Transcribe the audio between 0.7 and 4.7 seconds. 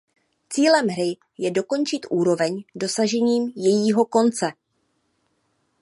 hry je dokončit úroveň dosažením jejího konce.